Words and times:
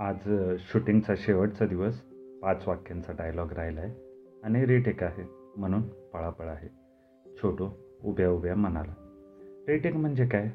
आज 0.00 0.16
शूटिंगचा 0.58 1.14
शेवटचा 1.16 1.66
दिवस 1.66 1.94
पाच 2.42 2.68
वाक्यांचा 2.68 3.12
डायलॉग 3.12 3.52
राहिला 3.52 3.80
आहे 3.80 3.94
आणि 4.42 4.66
रिटेक 4.66 5.02
आहे 5.02 5.24
म्हणून 5.56 5.82
पळापळ 5.82 6.46
आहे. 6.46 6.68
छोटू 7.42 7.68
उभ्या 8.04 8.30
उभ्या 8.30 8.54
म्हणाला 8.54 8.94
रिटेक 9.68 9.96
म्हणजे 9.96 10.26
काय? 10.26 10.50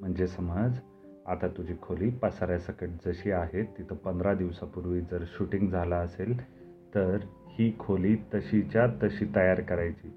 म्हणजे 0.00 0.26
समज 0.26 0.78
आता 1.26 1.48
तुझी 1.48 1.74
खोली 1.82 2.10
पसाऱ्यासकट 2.10 2.88
जशी 3.06 3.30
आहे 3.30 3.62
तिथं 3.62 3.94
पंधरा 3.94 4.34
दिवसापूर्वी 4.34 5.00
जर 5.00 5.24
शूटिंग 5.26 5.70
झालं 5.70 5.94
असेल 5.94 6.40
तर 6.94 7.18
ही 7.46 7.72
खोली 7.78 8.16
तशीच्या 8.34 8.86
तशी 9.02 9.26
तयार 9.36 9.60
करायची. 9.60 10.08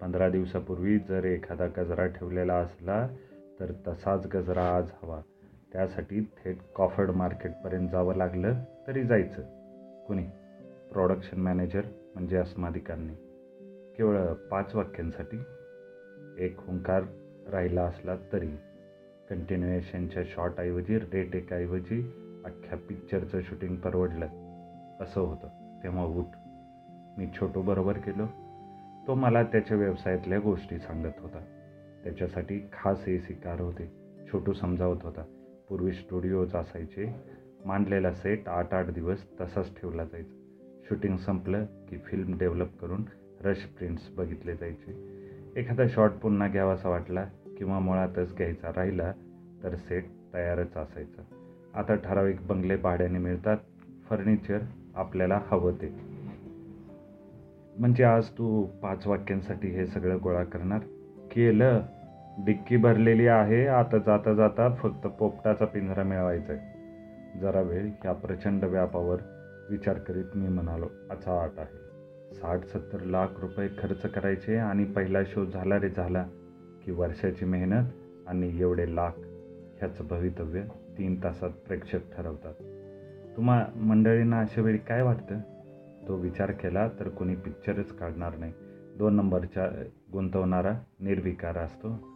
पंधरा 0.00 0.28
दिवसापूर्वी 0.28 0.98
जर 0.98 1.24
एखादा 1.24 1.66
गजरा 1.66 2.06
ठेवलेला 2.06 2.54
असला 2.54 3.06
तर 3.60 3.72
तसाच 3.88 4.26
गजरा 4.26 4.76
आज 4.76 4.90
हवा. 5.02 5.20
त्यासाठी 5.72 6.20
थेट 6.20 6.58
कॉफर्ड 6.74 7.10
मार्केटपर्यंत 7.10 7.88
जावं 7.88 8.14
लागलं 8.14 8.54
तरी 8.86 9.04
जायचं. 9.04 9.42
कुणी? 10.06 10.22
प्रोडक्शन 10.92 11.40
मॅनेजर 11.40 11.82
म्हणजे 12.14 12.36
अस्मादिकांनी. 12.36 13.12
केवळ 13.96 14.32
पाच 14.32 14.74
वाक्यांसाठी? 14.74 15.42
एक 16.38 16.58
हुंकार 16.58 17.02
राहिला 17.48 17.82
असला 17.82 18.16
तरी. 18.32 18.50
कंटिन्युएशनच्या 19.30 20.22
शॉटऐवजी 20.26 20.98
रेटेकऐवजी 20.98 22.00
अख्ख्या 22.44 22.78
पिक्चरचं 22.88 23.40
शूटिंग 23.40 23.76
परवडलं. 23.76 24.26
असं 25.00 25.20
होतं. 25.20 25.80
तेव्हा 25.82 26.04
उठ. 26.04 26.24
मी 27.18 27.26
छोटू 27.40 27.62
बरोबर 27.62 27.96
गेलो 27.96 28.26
तो 29.06 29.14
मला 29.14 29.42
त्याच्या 29.42 29.76
व्यवसायातल्या 29.76 30.38
गोष्टी 30.38 30.78
सांगत 30.78 31.18
होता. 31.18 31.44
त्याच्यासाठी 32.04 32.68
खास 32.72 33.08
ए 33.08 33.18
सी 33.18 33.34
कार 33.34 33.60
होते. 33.60 33.92
छोटू 34.32 34.52
समजावत 34.52 34.96
होता. 35.02 35.22
पूर्वी 35.68 35.92
स्टुडिओज 35.92 36.54
असायचे. 36.54 37.14
मांडलेला 37.64 38.12
सेट 38.12 38.48
आठ 38.48 38.74
आठ 38.74 38.90
दिवस 38.90 39.40
तसाच 39.40 39.80
ठेवला 39.80 40.04
जायचा. 40.04 40.34
शूटिंग 40.88 41.16
संपलं 41.16 41.64
की 41.88 41.96
फिल्म 41.98 42.38
डेव्हलप 42.38 42.78
करून 42.80 43.04
रश 43.44 43.56
प्रिंट्स 43.56 44.10
बघितले 44.10 44.54
जायचे. 44.54 45.16
एखादा 45.56 45.82
शॉट 45.88 46.10
पुन्हा 46.10 46.48
घ्यावासा 46.48 46.88
वाटला 46.88 47.28
किंवा 47.58 47.78
मुळातच 47.78 48.36
घ्यायचा 48.36 48.68
राहिला 48.76 49.12
तर 49.62 49.74
सेट 49.74 50.04
तयारच 50.34 50.76
असायचं. 50.76 51.22
आता 51.74 51.94
ठराविक 51.94 52.36
बंगले 52.46 52.76
भाड्याने 52.76 53.18
मिळतात. 53.18 53.56
फर्निचर 54.10 54.58
आपल्याला 54.94 55.40
हवं 55.46 55.72
ते. 55.72 56.16
म्हणजे 57.78 58.04
आज 58.04 58.28
तू 58.28 58.66
पाच 58.82 59.06
वाक्यांसाठी 59.06 59.68
हे 59.68 59.86
सगळं 59.86 60.18
गोळा 60.22 60.44
करणार? 60.44 60.78
केलं? 61.32 61.82
डिक्की 62.44 62.76
भरलेली 62.76 63.26
आहे. 63.26 63.66
आता 63.66 63.98
जाता 63.98 64.34
जाता 64.34 64.74
फक्त 64.74 65.06
पोपटाचा 65.06 65.64
पिंजरा 65.64 66.02
मिळवायचा 66.02 66.52
आहे 66.52 67.40
जरा 67.40 67.60
वेळ 67.60 67.86
ह्या 67.86 68.12
प्रचंड 68.12 68.64
व्यापावर 68.64 69.16
विचार 69.70 69.98
करीत 69.98 70.24
मी 70.34 70.48
म्हणालो 70.48 70.86
असा 71.10 71.42
आट 71.42 71.58
आहे. 71.58 71.86
साठ 72.34 72.64
सत्तर 72.64 73.00
लाख 73.00 73.26
रुपये 73.40 73.68
खर्च 73.68 74.02
करायचे 74.02 74.56
आणि 74.56 74.84
पहिला 74.84 75.24
शो 75.24 75.44
झाला 75.44 75.80
रे 75.80 75.88
झाला 75.88 76.26
की 76.84 76.92
वर्षाची 76.92 77.44
मेहनत 77.44 77.84
आणि 78.26 78.60
एवढे 78.60 78.94
लाख 78.96 79.10
ह्याचं 79.78 80.04
भवितव्य 80.06 80.62
तीन 80.98 81.24
तासात 81.24 81.50
प्रेक्षक 81.50 82.16
ठरवतात. 82.16 82.54
तुम्हा 83.36 83.66
मंडळींना 83.76 84.40
अशा 84.40 84.62
वेळी 84.62 84.78
काय 84.78 85.02
वाटतं? 85.02 85.38
तो 86.08 86.16
विचार 86.16 86.50
केला 86.50 86.88
तर 86.88 87.08
कोणी 87.08 87.34
पिक्चरच 87.34 87.92
काढणार 87.92 88.36
नाही. 88.36 88.52
दोन 88.98 89.14
नंबरच्या 89.14 89.82
गुंतवणारा 90.12 90.72
निर्विकार 91.00 91.58
असतो. 91.58 92.15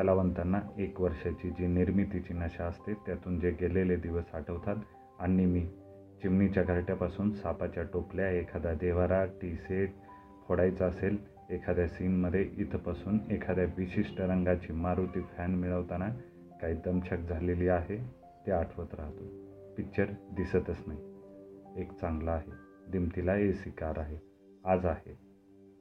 कलावंतांना 0.00 0.60
एक 0.78 1.00
वर्षाची 1.00 1.50
जी 1.50 1.66
निर्मितीची 1.66 2.34
नशा 2.34 2.64
असते 2.64 2.94
त्यातून 2.94 3.40
जे 3.40 3.50
गेलेले 3.50 3.96
दिवस 3.96 4.24
आठवतात 4.34 4.76
आणि 5.18 5.46
मी 5.46 5.66
चिमणीच्या 6.22 6.62
घरट्यापासून 6.62 7.32
सापाच्या 7.32 7.82
टोपल्या 7.82 8.30
एखादा 8.30 8.74
देवारा 8.74 9.24
टी 9.24 9.56
सेट 9.56 9.92
फोडायचा 10.48 10.86
असेल 10.86 11.16
एखाद्या 11.50 11.88
सीनमध्ये 11.88 12.50
इथंपासून 12.56 13.18
एखाद्या 13.30 13.64
विशिष्ट 13.64 14.20
रंगाची 14.20 14.72
मारुती 14.72 15.20
फॅन 15.20 15.54
मिळवताना 15.54 16.08
काही 16.62 16.74
दमछक 16.84 17.18
झालेली 17.18 17.68
आहे 17.68 17.96
ते 18.46 18.52
आठवत 18.52 18.88
राहतो. 18.92 19.24
पिक्चर 19.76 20.04
दिसतच 20.32 20.82
नाही. 20.86 21.00
एक 21.82 21.92
चांगला 21.92 22.32
आहे. 22.32 22.52
दिमतीला 22.90 23.36
ए 23.36 23.52
सी 23.52 23.70
कार 23.70 23.98
आहे. 23.98 24.18
आज 24.64 24.86
आहे. 24.86 25.18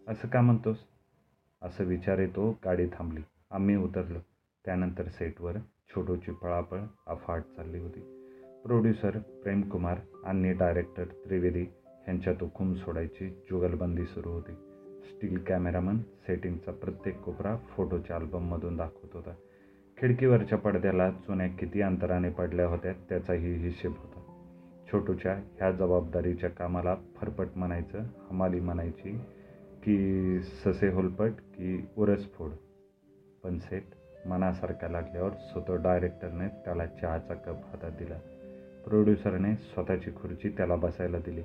असं 0.07 0.27
का 0.27 0.41
म्हणतोस? 0.41 0.77
असं 1.61 1.83
विचार 1.83 2.19
येतो 2.19 2.59
गाडी 2.65 2.85
थांबली. 2.85 3.21
आम्ही 3.51 3.75
उतरलो. 3.75 4.19
त्यानंतर 4.65 5.03
सेटवर 5.07 5.57
छोटूची 5.89 6.31
पळापळ 6.31 6.79
अफाट 7.07 7.41
चालली 7.41 7.79
होती. 7.79 7.99
प्रोड्युसर 8.65 9.17
प्रेमकुमार 9.17 9.99
आणि 10.23 10.53
डायरेक्टर 10.53 11.03
त्रिवेदी 11.03 11.63
ह्यांच्यात 11.85 12.35
हुकूम 12.41 12.73
सोडायची 12.73 13.29
जुगलबंदी 13.29 14.05
सुरू 14.05 14.29
होती. 14.29 14.51
स्टील 15.03 15.37
कॅमेरामन 15.37 15.97
सेटिंगचा 15.97 16.71
प्रत्येक 16.71 17.19
कोपरा 17.19 17.57
फोटोच्या 17.57 18.15
अल्बममधून 18.15 18.77
दाखवत 18.77 19.09
होता. 19.13 19.31
खिडकीवरच्या 19.97 20.57
पडद्याला 20.57 21.11
चुन्या 21.11 21.47
किती 21.47 21.81
अंतराने 21.81 22.29
पडल्या 22.29 22.67
होत्या 22.67 22.93
त्याचाही 22.93 23.55
हिशेब 23.55 23.91
होता. 23.91 24.35
छोटूच्या 24.91 25.33
ह्या 25.33 25.71
जबाबदारीच्या 25.71 26.49
कामाला 26.49 26.95
फरफट 26.95 27.47
म्हणायचं 27.55 27.99
हमाली 27.99 28.59
म्हणायची 28.59 29.17
की 29.83 30.39
ससे 30.39 30.91
होलपट 30.91 31.31
की 31.31 31.85
उरसफोड. 31.97 32.49
पण 33.43 33.57
सेट 33.57 33.83
मनासारखा 34.25 34.87
लागल्यावर 34.87 35.29
स्वतः 35.29 35.75
डायरेक्टरने 35.75 36.47
त्याला 36.47 36.85
चहाचा 36.85 37.33
कप 37.33 37.55
हातात 37.65 37.91
दिला. 37.91 38.17
प्रोड्युसरने 38.85 39.55
स्वतःची 39.55 40.11
खुर्ची 40.11 40.49
त्याला 40.49 40.75
बसायला 40.75 41.17
दिली. 41.17 41.41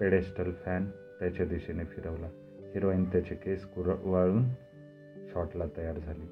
पेडेस्टल 0.00 0.52
फॅन 0.52 0.86
त्याच्या 0.90 1.46
दिशेने 1.46 1.84
फिरवला. 1.84 2.26
हिरोईन 2.74 3.04
त्याचे 3.04 3.34
केस 3.34 3.64
कुरवाळून 3.64 4.44
शॉटला 5.34 5.64
तयार 5.76 5.98
झाली. 5.98 6.26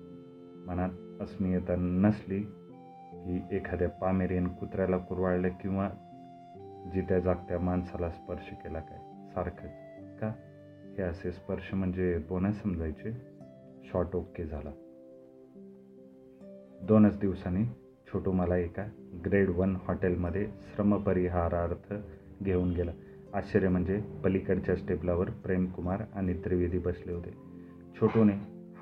मनात 0.67 1.23
अस्मियता 1.23 1.75
नसली 1.79 2.41
की 3.13 3.57
एखाद्या 3.57 3.89
पामेरियन 3.89 4.49
कुत्र्याला 4.49 4.99
कुरवाळलं 4.99 5.49
किंवा 5.49 5.89
जित्या 6.95 7.19
जागत्या 7.19 7.59
माणसाला 7.59 8.11
स्पर्श 8.11 8.53
केला 8.53 8.81
काय? 8.81 8.99
सारखंच 9.35 9.71
का? 10.21 10.33
हे 10.97 11.03
असे 11.03 11.33
स्पर्श 11.33 11.75
म्हणजे 11.75 12.19
बोनस 12.19 12.63
समजायचे? 12.63 13.30
शॉट 13.85 14.17
ओके 14.17 14.45
झाला. 14.45 14.71
दोनच 16.83 17.19
दिवसांनी 17.19 17.65
छोटू 18.07 18.33
मला 18.33 18.57
एका 18.57 18.87
ग्रेड 19.27 19.49
वन 19.49 19.77
हॉटेलमध्ये 19.77 20.47
श्रमपरिहारार्थ 20.47 21.95
घेऊन 22.43 22.71
गेला. 22.71 22.91
आश्चर्य 23.35 23.69
म्हणजे 23.69 24.05
पलीकडच्या 24.25 24.77
स्टेपलावर 24.77 25.31
प्रेमकुमार 25.31 26.03
आणि 26.15 26.35
त्रिवेदी 26.35 26.79
बसले 26.79 27.13
होते. 27.13 27.31
छोटूने 28.01 28.33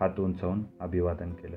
हात 0.01 0.21
उंचावून 0.21 0.63
अभिवादन 0.81 1.31
केलं. 1.31 1.57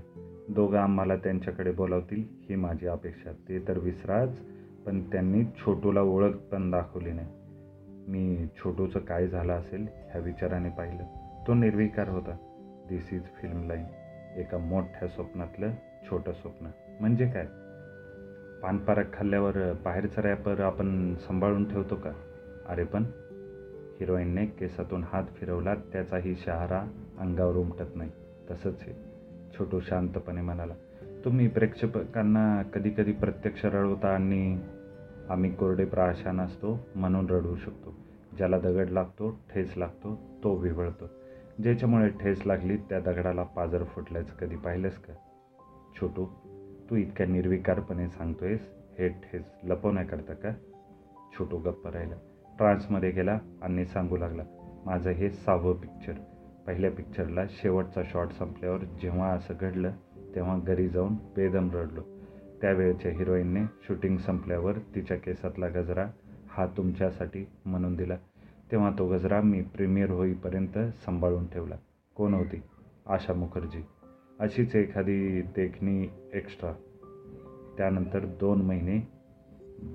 दोघं 0.50 0.78
आम्हाला 0.78 1.16
त्यांच्याकडे 1.16 1.72
बोलावतील 1.72 2.24
ही 2.50 2.56
माझी 2.56 2.88
अपेक्षा. 2.88 3.32
ते 3.32 3.68
तर 3.68 3.80
विसराच 3.80 4.42
पण 4.86 5.12
त्यांनी 5.12 5.44
छोटूला 5.44 6.02
ओळख 6.02 6.36
पण 6.36 6.72
दाखवली 6.72 7.12
नाही. 7.12 7.28
मी 8.08 8.48
छोटूचं 8.58 9.00
काय 9.00 9.28
झालं 9.28 9.54
असेल 9.54 9.82
ह्या 9.82 10.22
विचाराने 10.22 10.70
पाहिलं. 10.70 11.04
तो 11.48 11.54
निर्विकार 11.54 12.10
होता. 12.10 12.51
दिस 12.92 13.14
इज 13.14 13.24
फिल्म 13.24 13.68
लाईन 13.68 13.86
एका 14.36 14.58
मोठ्या 14.58 15.08
स्वप्नातलं 15.08 15.72
छोटं 16.10 16.32
स्वप्न. 16.32 16.68
म्हणजे 17.00 17.26
काय? 17.26 17.46
पानपारक 18.64 19.14
खाल्ल्यावर 19.14 19.74
बाहेरचा 19.74 20.22
रॅपर 20.22 20.60
आपण 20.60 21.16
सांभाळून 21.16 21.70
ठेवतो 21.70 21.96
का? 21.96 22.12
अरे 22.68 22.84
पण 22.84 23.04
हिरोईनने 24.00 24.46
केसातून 24.46 25.04
हात 25.04 25.24
फिरवला 25.24 25.76
त्याचाही 25.76 26.36
शहारा 26.36 26.88
अंगावर 27.20 27.56
उमटत 27.56 27.96
नाही. 27.96 28.12
तसंच 28.52 28.84
हे. 28.84 28.94
छोटू 29.60 29.80
शांतपणे 29.80 30.42
म्हणाला 30.42 30.74
तुम्ही 31.26 31.48
प्रेक्षकांना 31.48 32.62
कधी 32.62 32.90
कधी 32.90 33.12
प्रत्यक्ष 33.12 33.66
रडवता 33.66 34.08
आणि 34.08 34.62
आम्ही 35.30 35.56
कोरडे 35.56 35.86
प्राशान 35.86 36.40
असतो 36.42 36.80
म्हणून 36.96 37.30
रडवू 37.30 37.56
शकतो. 37.56 37.94
ज्याला 38.38 38.60
दगड 38.60 38.90
लागतो 38.90 39.40
ठेस 39.54 39.74
लागतो 39.78 40.22
तो 40.44 40.56
विवळतो. 40.56 41.10
ज्याच्यामुळे 41.64 42.10
ठेस 42.10 42.42
लागली 42.46 42.78
त्या 42.78 43.00
दगडाला 43.00 43.44
पाजर 43.44 43.84
फुटल्याचं 43.84 44.36
कधी 44.36 44.56
पाहिलंस 44.56 44.98
का? 44.98 45.14
छोटू 45.96 46.26
तू 46.90 46.96
इतक्या 46.96 47.26
निर्विकारपणे 47.28 48.08
सांगतोयस 48.10 48.70
हे 49.00 49.10
ठेस 49.10 49.44
लपवण्याकरता 49.64 50.34
का? 50.34 50.50
छोटू 51.34 51.58
गप्प 51.58 51.88
राहिला. 51.88 52.16
ट्रान्समध्ये 52.58 53.12
गेला 53.12 53.40
आणि 53.62 53.86
सांगू 53.86 54.18
लागला 54.18 54.44
माझं 54.86 55.10
हे 55.10 55.30
सहावं 55.30 55.74
पिक्चर. 55.74 56.14
पहिल्या 56.68 56.92
पिक्चरला 56.92 57.42
शेवटचा 57.50 58.02
शॉट 58.06 58.32
संपल्यावर 58.32 58.78
जेव्हा 59.02 59.32
असं 59.34 59.54
घडलं 59.62 59.92
तेव्हा 60.36 60.60
घरी 60.60 60.90
जाऊन 60.90 61.14
बेदम 61.14 61.70
रडलो. 61.74 62.02
त्यावेळच्या 62.62 63.12
हिरोईनने 63.12 63.62
शूटिंग 63.88 64.18
संपल्यावर 64.18 64.74
तिच्या 64.96 65.18
केसातला 65.18 65.68
गजरा 65.68 66.06
हा 66.50 66.66
तुमच्यासाठी 66.66 67.48
म्हणून 67.66 67.96
दिला. 67.96 68.18
तेव्हा 68.72 68.92
तो 69.00 69.08
गजरा 69.08 69.42
मी 69.42 69.62
प्रीमियर 69.62 70.10
होईपर्यंत 70.10 70.78
सांभाळून 70.78 71.48
ठेवला. 71.48 71.76
कोण 72.16 72.34
होती? 72.34 72.62
आशा 73.06 73.34
मुखर्जी. 73.34 73.86
अशीच 74.40 74.76
एखादी 74.76 75.42
देखणी 75.42 76.08
एक्स्ट्रा 76.34 76.74
त्यानंतर 77.78 78.26
दोन 78.26 78.62
महिने 78.62 79.08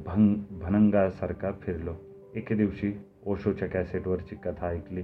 भंग 0.06 0.34
भनंगासारखा 0.50 1.52
फिरलो. 1.52 1.94
एके 2.34 2.54
दिवशी 2.54 2.92
ओशोच्या 3.26 3.68
कॅसेटवरची 3.68 4.36
कथा 4.36 4.68
ऐकली. 4.68 5.02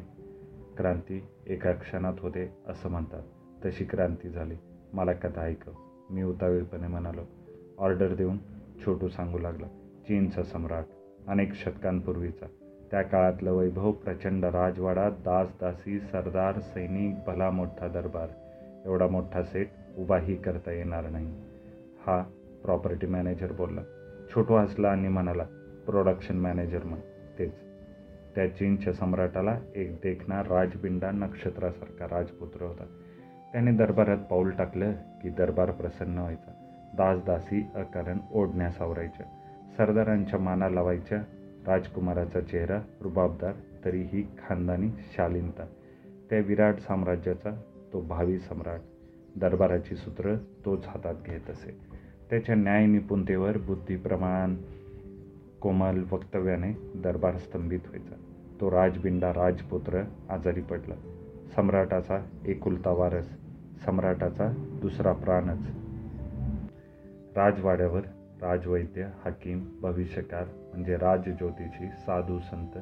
क्रांती 0.77 1.25
एका 1.47 1.73
क्षणात 1.73 2.15
होते 2.19 2.57
असं 2.67 2.91
म्हणतात. 2.91 3.23
तशी 3.65 3.85
क्रांती 3.85 4.29
झाली. 4.29 4.55
मला 4.93 5.13
कथा 5.13 5.41
ऐकव 5.41 5.73
मी 6.11 6.23
उतावीळपणे 6.23 6.87
म्हणालो. 6.87 7.23
ऑर्डर 7.79 8.15
देऊन 8.15 8.39
छोटू 8.87 9.09
सांगू 9.09 9.39
लागला. 9.39 9.67
चीनचा 10.09 10.43
सम्राट. 10.43 10.85
अनेक 11.27 11.53
शतकांपूर्वीचा. 11.53 12.47
त्या 12.93 13.03
काळातलं 13.03 13.53
वैभव 13.53 13.93
प्रचंड 13.93 14.45
राजवाडा 14.45 15.11
दास 15.11 15.49
दासी 15.61 16.01
सरदार 16.01 16.59
सैनिक 16.59 17.15
भला 17.27 17.51
मोठा 17.51 17.89
दरबार. 17.89 18.27
एवढा 18.85 19.07
मोठा 19.07 19.43
सेट 19.43 19.69
उभाही 19.99 20.37
करता 20.37 20.73
येणार 20.73 21.09
नाही. 21.09 21.35
हा 22.07 22.23
प्रॉपर्टी 22.65 23.07
मॅनेजर 23.07 23.53
बोलला. 23.53 23.81
छोटू 24.35 24.55
हसला 24.55 24.89
आणि 24.89 25.09
म्हणाला 25.09 25.43
प्रोडक्शन 25.87 26.37
मॅनेजर 26.37 26.85
मग 26.85 26.99
तेच. 27.39 27.53
त्या 28.35 28.47
चीनच्या 28.47 28.93
सम्राटाला 28.93 29.59
एक 29.77 29.95
देखणा 29.95 30.43
राजबिंडा 30.43 31.11
नक्षत्रासारखा 31.11 32.17
राजपुत्र 32.19 32.63
होता. 32.63 32.85
त्याने 33.53 33.73
दरबारात 33.73 34.19
पाऊल 34.19 34.51
टाकलं 34.51 34.93
की 34.93 35.29
दरबार 35.29 35.71
प्रसन्न 35.71 36.19
व्हायचा. 36.19 36.53
दास 36.97 37.25
दासी 37.27 37.67
अकारण 37.75 38.19
ओढण्या 38.33 38.71
सावरायच्या 38.71 39.27
सरदारांच्या 39.77 40.39
माना 40.39 40.69
लावायच्या. 40.69 41.23
राजकुमाराचा 41.67 42.41
चेहरा 42.41 42.83
रुबाबदार 43.01 43.53
तरीही 43.85 44.23
खानदानी 44.23 44.89
शालीनता. 45.17 45.67
त्या 46.31 46.39
विराट 46.39 46.79
साम्राज्याचा 46.79 47.51
तो 47.93 48.01
भावी 48.01 48.39
सम्राट. 48.39 48.81
दरबाराची 49.37 49.95
सूत्र 49.95 50.37
तोच 50.65 50.87
हातात 50.87 51.15
घेत 51.27 51.51
असे. 51.51 51.77
त्याच्या 52.31 52.55
न्याय 52.55 52.87
निपुणतेवर 52.87 53.59
बुद्धिप्रमाण 53.59 54.57
कोमल 55.61 56.05
वक्तव्याने 56.13 56.73
दरबार 56.95 57.37
स्तंभित 57.37 57.81
व्हायचा. 57.87 58.15
तो 58.61 58.71
राजबिंडा 58.71 59.31
राजपुत्र 59.31 60.03
आजारी 60.29 60.61
पडला. 60.61 60.95
सम्राटाचा 61.57 62.25
एकुलता 62.47 62.91
वारस 62.91 63.37
सम्राटाचा 63.85 64.53
दुसरा 64.59 65.13
प्राणच. 65.13 65.61
राजवाड्यावर 67.37 68.01
राजवैद्य 68.43 69.09
हकीम 69.25 69.69
भविष्यकार 69.81 70.45
म्हणजे 70.45 70.97
राजज्योतिषी 70.97 71.89
साधू 71.89 72.39
संत 72.39 72.79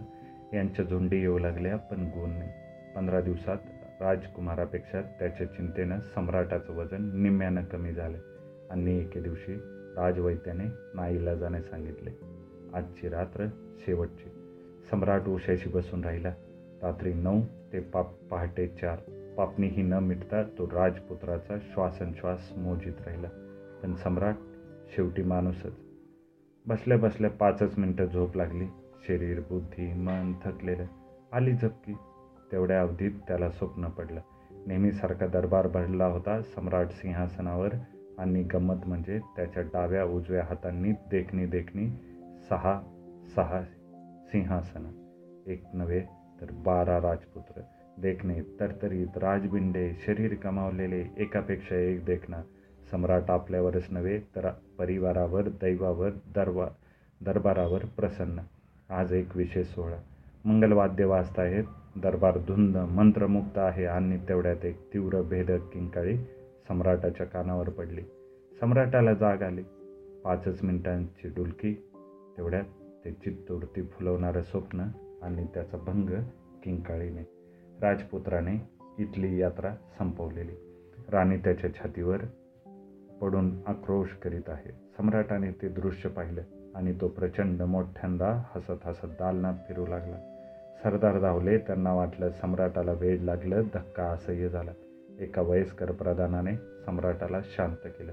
यांच्या 0.54 0.84
झुंडी 0.84 1.20
येऊ 1.20 1.38
लागल्या 1.38 1.76
पण 1.76 2.04
गुण 2.06 2.30
नाही. 2.30 2.50
पंधरा 2.96 3.20
दिवसात 3.20 3.56
राजकुमारापेक्षा 4.00 5.00
त्याच्या 5.00 5.46
चिंतेनं 5.46 6.00
सम्राटाचं 6.00 6.76
वजन 6.76 7.22
निम्म्यानं 7.22 7.64
कमी 7.64 7.92
झालं 7.92 8.18
आणि 8.70 8.98
एके 8.98 9.20
दिवशी 9.20 9.54
राजवैद्याने 9.96 10.64
नाईलाजाने 10.94 11.62
सांगितले. 11.62 12.10
आजची 12.74 13.08
रात्र 13.08 13.46
शेवटची. 13.78 14.30
सम्राट 14.90 15.26
उशाशी 15.26 15.68
बसून 15.68 16.04
राहिला. 16.04 16.34
रात्री 16.82 17.14
नऊ 17.14 17.40
ते 17.72 17.80
पाप 17.80 18.14
पहाटे 18.30 18.66
चार. 18.66 18.98
पापणीही 19.36 19.82
न 19.82 19.94
मिटता 19.94 20.42
तो 20.42 20.66
राजपुत्राचा 20.66 21.58
श्वासनश्वास 21.58 22.52
मोजित 22.56 22.92
राहिला. 23.06 23.28
पण 23.82 23.94
सम्राट 23.94 24.34
शेवटी 24.96 25.22
माणूसच. 25.22 25.80
बसल्या 26.66 26.98
बसल्या 26.98 27.30
पाचच 27.30 27.78
मिनटं 27.78 28.04
झोप 28.04 28.36
लागली. 28.36 28.64
शरीर 29.08 29.40
बुद्धी 29.40 29.92
मन 29.94 30.32
थकलेलं 30.44 30.86
आली 31.32 31.52
झपकी. 31.52 31.92
तेवढ्या 32.52 32.80
अवधीत 32.80 33.10
त्याला 33.28 33.50
स्वप्न 33.50 33.88
पडलं. 33.88 34.20
नेहमीसारखा 34.66 35.26
दरबार 35.26 35.66
भरला 35.66 36.06
होता 36.06 36.42
सम्राट 36.42 36.88
सिंहासनावर 36.90 37.74
आणि 38.18 38.42
गंमत 38.42 38.86
म्हणजे 38.86 39.18
त्याच्या 39.36 39.62
डाव्या 39.62 40.04
उजव्या 40.04 40.44
हातांनी 40.44 40.92
देखणी 40.92 41.46
देखणी 41.46 41.88
सहा 42.48 42.80
सहा 43.36 43.62
सिंहासनं. 44.26 44.88
एक 45.46 45.64
नव्हे 45.74 46.00
तर 46.40 46.46
बारा 46.50 47.00
राजपुत्र. 47.00 47.60
देखणे 47.98 48.40
तरतरीत 48.60 49.18
राजबिंडे 49.18 49.92
शरीर 50.06 50.34
कमावलेले 50.34 51.04
एकापेक्षा 51.16 51.76
एक 51.76 52.04
देखणा. 52.04 52.42
सम्राट 52.90 53.30
आपल्यावरच 53.30 53.86
नव्हे 53.90 54.20
तर 54.20 54.50
परिवारावर 54.78 55.42
दैवावर 55.42 56.10
दरबा 56.10 56.66
दरबारावर 57.24 57.84
प्रसन्न. 57.84 58.40
आज 58.90 59.12
एक 59.12 59.36
विशेष 59.36 59.66
सोहळा. 59.66 59.96
मंगलवाद्य 60.44 61.04
वाजताहेत 61.04 61.64
दरबार 61.96 62.38
धुंद 62.38 62.76
मंत्रमुक्त 62.76 63.58
आहे 63.58 63.84
आणि 63.84 64.18
तेवढ्यात 64.28 64.64
एक 64.64 64.94
तीव्र 64.94 65.22
भेदक 65.22 65.60
किंकाळी 65.72 66.16
सम्राटाच्या 66.68 67.26
कानावर 67.26 67.68
पडली. 67.68 68.02
सम्राटाला 68.60 69.14
जाग 69.14 69.42
आली. 69.42 69.62
पाचच 70.24 70.62
मिनिटांची 70.62 71.28
डुलकी. 71.28 71.74
तेवढ्यात 72.36 72.64
ते 73.04 73.12
चित्तवृत्ती 73.12 73.82
फुलवणारं 73.82 74.42
स्वप्न 74.42 74.80
आणि 75.22 75.46
त्याचा 75.54 75.76
भंग 75.76 76.10
किंकाळीने. 76.62 77.22
राजपुत्राने 77.82 78.54
इथली 78.98 79.40
यात्रा 79.40 79.74
संपवलेली. 79.98 80.54
राणी 81.08 81.36
त्याच्या 81.36 81.74
छातीवर 81.74 82.16
पडून 83.20 83.60
आक्रोश 83.66 84.08
करीत 84.12 84.48
आहे. 84.48 84.70
सम्राटाने 84.96 85.50
ते 85.50 85.68
दृश्य 85.68 86.08
पाहिलं 86.08 86.42
आणि 86.74 86.92
तो 87.00 87.08
प्रचंड 87.08 87.62
मोठ्यांदा 87.62 88.42
हसत 88.54 88.86
हसत 88.86 89.06
दालनात 89.06 89.54
फिरू 89.68 89.86
लागला. 89.86 90.36
सरदार 90.82 91.20
धावले 91.20 91.58
त्यांना 91.58 91.94
वाटलं 91.94 92.30
सम्राटाला 92.30 92.92
वेळ 92.92 93.20
लागलं 93.20 93.62
धक्का 93.74 94.04
असह्य 94.04 94.48
झाला. 94.48 94.70
एका 95.20 95.42
वयस्कर 95.42 95.92
प्रधानाने 95.92 96.56
सम्राटाला 96.56 97.40
शांत 97.44 97.76
केलं. 97.84 98.12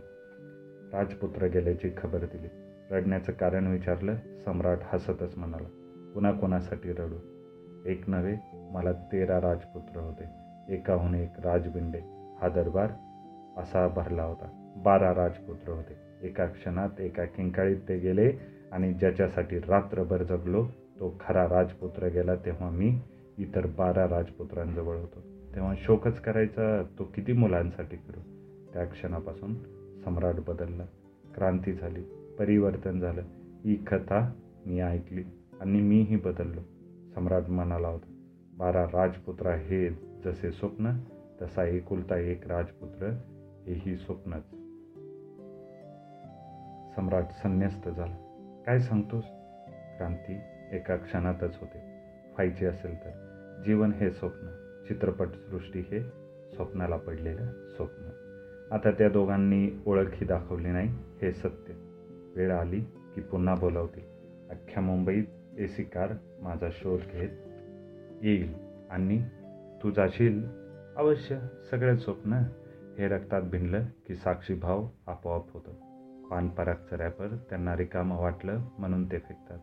राजपुत्र 0.94 1.45
गेल्याची 1.45 1.89
खबर 1.98 2.19
दिली. 2.19 2.48
रडण्याचं 2.92 3.31
कारण 3.31 3.68
विचारलं 3.68 4.15
सम्राट 4.45 4.77
हसतच 4.83 5.38
म्हणाला 5.38 5.68
पुन्हा 6.13 6.31
कोणासाठी 6.31 6.92
रडू? 6.92 7.18
एक 7.86 8.09
नव्हे 8.09 8.36
मला 8.71 8.92
तेरा 8.92 9.42
राजपुत्र 9.42 10.00
होते. 10.00 10.24
एकाहून 10.69 11.15
एक 11.15 11.30
राजबिंडे. 11.44 12.00
हा 12.42 12.50
दरबार 12.50 12.89
असा 13.57 13.88
भरला 13.88 14.24
होता. 14.24 14.63
बारा 14.83 15.15
राजपुत्र 15.15 15.71
होते. 15.71 16.27
एका 16.27 16.45
क्षणात 16.45 17.01
एका 17.01 17.25
किंकाळीत 17.25 17.77
ते 17.89 17.97
गेले 17.97 18.33
आणि 18.71 18.94
ज्याच्यासाठी 18.94 19.59
रात्रभर 19.59 20.24
जगलो 20.24 20.65
तो 21.00 21.15
खरा 21.19 21.50
राजपुत्र 21.50 22.07
गेला 22.07 22.35
तेव्हा 22.35 22.69
मी 22.69 23.00
इतर 23.38 23.65
बारा 23.65 24.09
राजपुत्रांजवळ 24.09 24.95
होतो. 24.97 25.19
तेव्हा 25.56 25.74
शोकच 25.77 26.21
करायचा 26.21 26.83
तो 27.00 27.03
किती 27.03 27.33
मुलांसाठी 27.33 27.97
करू? 27.97 28.19
त्या 28.74 28.85
क्षणापासून 28.85 29.56
सम्राट 30.03 30.35
बदलला. 30.47 30.85
क्रांती 31.35 31.73
झाली 31.73 32.01
परिवर्तन 32.39 33.00
झालं. 33.00 33.21
ही 33.65 33.75
कथा 33.75 34.33
मी 34.65 34.80
ऐकली 34.80 35.23
आणि 35.62 35.81
मीही 35.81 36.15
बदललो. 36.15 36.61
सम्राट 37.16 37.44
म्हणाला 37.47 37.87
होता 37.87 38.13
बारा 38.57 38.83
राजपुत्र 38.83 39.49
हे 39.49 39.90
जसे 40.25 40.52
स्वप्न 40.52 40.92
तसा 41.42 41.66
एकुलता 41.66 42.18
एक 42.18 42.47
राजपुत्र 42.47 43.07
हेही 43.68 43.95
स्वप्नच. 43.95 44.56
सम्राट 46.97 47.23
संन्यस्त 47.23 47.89
झाला. 47.89 48.16
काय 48.66 48.80
सांगतोस? 48.80 49.23
क्रांती 49.97 50.39
एका 50.71 50.95
क्षणातच 50.95 51.57
होते. 51.61 51.77
व्हायचे 52.30 52.66
असेल 52.66 52.95
तर. 52.95 53.09
जीवन 53.66 53.92
हे 53.92 54.11
स्वप्न. 54.11 54.47
चित्रपटसृष्टी 54.87 55.80
हे 55.80 56.04
स्वप्नाला 56.54 56.97
पडलेलं 56.97 57.69
स्वप्न. 57.75 58.09
आता 58.71 58.92
त्या 58.92 59.09
दोघांनी 59.09 59.83
ओळखही 59.85 60.25
दाखवली 60.25 60.68
नाही 60.68 60.87
हे 61.21 61.31
सत्य. 61.31 61.73
वेळ 62.35 62.51
आली 62.51 62.80
की 63.16 63.21
पुन्हा 63.21 63.56
बोलावतील. 63.56 64.04
अख्ख्या 64.49 64.83
मुंबईत 64.83 65.25
ए 65.57 65.68
सी 65.68 65.83
कार 65.83 66.13
माझा 66.42 66.69
शोध 66.71 66.99
घेत 67.11 67.30
येईल 68.21 68.54
आणि 68.89 69.23
तू 69.83 69.92
जाशील? 69.92 70.47
अवश्य. 70.97 71.39
सगळे 71.71 71.97
स्वप्न 71.97 72.33
हे 72.97 73.07
रक्तात 73.07 73.42
भिनलं 73.42 73.83
की 74.07 74.16
साक्षीभाव 74.16 74.87
आपोआप 75.07 75.54
होतं. 75.54 75.86
पानपरागचं 76.31 76.96
रॅपर 76.96 77.28
त्यांना 77.50 77.76
रिकामं 77.76 78.16
वाटलं 78.16 78.60
म्हणून 78.78 79.12
ते 79.12 79.18
फेकतात. 79.18 79.57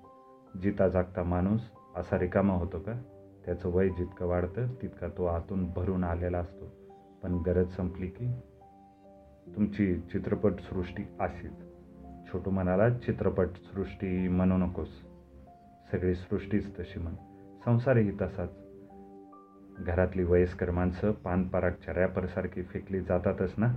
जिता 0.62 0.88
जागता 0.88 1.22
माणूस 1.22 1.60
असा 1.96 2.18
रिकामा 2.18 2.54
होतो 2.54 2.78
का? 2.78 2.92
त्याचं 3.44 3.68
वय 3.68 3.88
जितकं 3.88 4.26
वाढतं 4.26 4.66
तितका 4.82 5.08
तो 5.08 5.24
आतून 5.24 5.70
भरून 5.70 6.04
आलेला 6.04 6.38
असतो. 6.38 6.64
पण 7.22 7.34
गरज 7.34 7.68
संपली 7.68 8.06
की 8.06 8.32
तुमची 9.56 9.96
चित्रपटसृष्टी 9.96 11.02
अशीच. 11.20 11.64
छोटू 12.32 12.50
म्हणाला 12.50 12.90
चित्रपटसृष्टी 12.90 14.28
म्हणू 14.28 14.56
नकोस. 14.56 14.88
सगळी 15.92 16.14
सृष्टीच 16.14 16.78
तशी 16.78 16.98
म्हण. 17.00 17.14
संसारही 17.64 18.10
तसाच. 18.20 18.50
घरातली 19.78 20.24
वयस्कर 20.24 20.70
माणसं 20.70 21.12
पानपरागच्या 21.12 21.94
रॅपरसारखी 21.94 22.62
फेकली 22.62 23.00
जातातच 23.00 23.54
ना? 23.58 23.74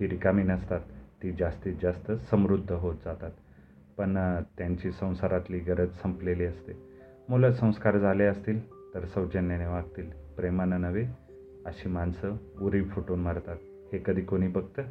ती 0.00 0.08
रिकामी 0.08 0.42
नसतात. 0.42 0.80
ती 1.22 1.32
जास्तीत 1.32 1.74
जास्त 1.82 2.12
समृद्ध 2.30 2.72
होत 2.72 2.94
जातात. 3.04 3.30
पण 3.98 4.42
त्यांची 4.58 4.92
संसारातली 4.92 5.58
गरज 5.58 5.88
संपलेली 5.92 6.44
असते. 6.44 6.72
मुलं 7.28 7.52
संस्कार 7.52 7.98
झाले 7.98 8.24
असतील 8.24 8.70
तर 8.94 9.04
सौजन्याने 9.04 9.66
वागतील 9.66 10.10
प्रेमानं 10.36 10.80
नव्हे 10.80 11.06
अशी 11.66 11.88
माणसं 11.88 12.36
उरी 12.60 12.84
फुटून 12.84 13.20
मारतात. 13.20 13.56
हे 13.92 14.02
कधी 14.06 14.20
कोणी 14.20 14.48
बघतं? 14.48 14.82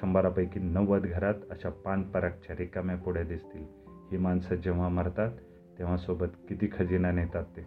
शंभरापैकी 0.00 0.60
नव्वद 0.60 1.02
घरात 1.02 1.34
अशा 1.50 1.68
पानपरागच्या 1.68 2.56
रिकाम्या 2.58 2.96
पुढे 2.96 3.24
दिसतील. 3.24 3.64
ही 4.12 4.16
माणसं 4.16 4.54
जेव्हा 4.54 4.88
मरतात 4.88 5.30
तेव्हा 5.78 5.96
सोबत 5.96 6.26
किती 6.48 6.68
खजिना 6.72 7.12
नेतात 7.12 7.44
ते? 7.44 7.62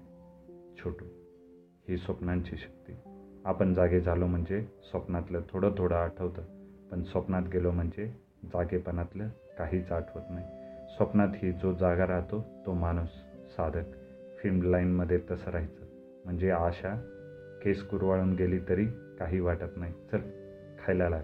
छोटू 0.79 1.05
ही 1.89 1.97
स्वप्नांची 1.97 2.57
शक्ती. 2.57 2.93
आपण 3.45 3.73
जागे 3.73 3.99
झालो 4.01 4.25
म्हणजे 4.25 4.61
स्वप्नातलं 4.83 5.41
थोडं 5.49 5.71
थोडं 5.77 5.95
आठवतं. 5.95 6.62
पण 6.93 7.03
स्वप्नात 7.03 7.43
गेलो 7.53 7.71
म्हणजे 7.71 8.07
जागेपणातलं 8.43 9.27
काहीच 9.57 9.91
आठवत 9.91 10.21
नाही. 10.29 10.45
स्वप्नात 10.95 11.27
ही 11.35 11.51
जो 11.51 11.73
जागा 11.73 12.07
राहतो 12.07 12.45
तो 12.65 12.73
माणूस 12.73 13.09
साधक. 13.57 13.83
फिल्म 14.37 14.61
लाईनमध्ये 14.61 15.19
तसं 15.31 15.51
राहायचं. 15.51 15.85
म्हणजे 16.25 16.51
आशा 16.51 16.95
केस 17.63 17.83
कुरवाळून 17.83 18.33
गेली 18.33 18.59
तरी 18.69 18.85
काही 19.19 19.39
वाटत 19.39 19.77
नाही. 19.77 19.93
चल 20.11 20.19
खायला 20.85 21.09
लाग. 21.09 21.21